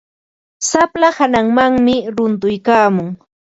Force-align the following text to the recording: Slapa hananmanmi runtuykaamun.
Slapa 0.67 1.09
hananmanmi 1.17 1.95
runtuykaamun. 2.15 3.09